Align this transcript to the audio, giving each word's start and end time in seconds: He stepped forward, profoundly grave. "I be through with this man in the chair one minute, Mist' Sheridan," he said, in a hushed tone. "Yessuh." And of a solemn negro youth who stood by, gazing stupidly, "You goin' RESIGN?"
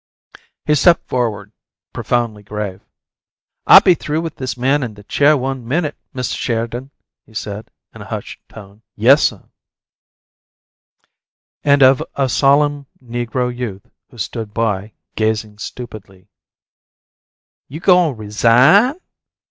He 0.65 0.73
stepped 0.73 1.07
forward, 1.07 1.51
profoundly 1.93 2.41
grave. 2.41 2.81
"I 3.67 3.79
be 3.81 3.93
through 3.93 4.21
with 4.21 4.37
this 4.37 4.57
man 4.57 4.81
in 4.81 4.95
the 4.95 5.03
chair 5.03 5.37
one 5.37 5.63
minute, 5.67 5.95
Mist' 6.11 6.35
Sheridan," 6.35 6.89
he 7.23 7.35
said, 7.35 7.69
in 7.93 8.01
a 8.01 8.05
hushed 8.05 8.41
tone. 8.49 8.81
"Yessuh." 8.95 9.47
And 11.63 11.83
of 11.83 12.01
a 12.15 12.27
solemn 12.29 12.87
negro 12.99 13.55
youth 13.55 13.91
who 14.09 14.17
stood 14.17 14.55
by, 14.55 14.93
gazing 15.15 15.59
stupidly, 15.59 16.29
"You 17.67 17.79
goin' 17.79 18.17
RESIGN?" 18.17 18.99